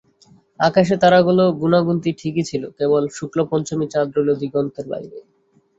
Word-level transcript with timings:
আকাশে 0.59 0.95
তারাগুলো 1.03 1.43
গোনাগুনতি 1.61 2.09
ঠিকই 2.19 2.43
ছিল, 2.49 2.63
কেবল 2.77 3.03
শুক্লপঞ্চমী 3.17 3.85
চাঁদ 3.93 4.07
রইল 4.15 4.29
দিগন্তের 4.41 4.85
বাইরে। 4.91 5.17